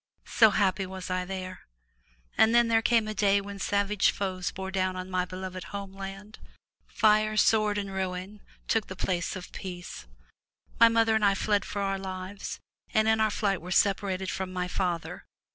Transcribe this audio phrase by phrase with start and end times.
[0.25, 1.67] So happy was I there!
[2.35, 6.39] And then there came a day when savage foes bore down on my beloved homeland.
[6.87, 10.07] Fire, sword and ruin took the place of peace.
[10.79, 12.59] My mother and I fled for our lives,
[12.91, 15.27] and in our flight were separated from my father.